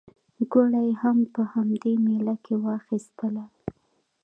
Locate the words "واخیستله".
2.65-3.45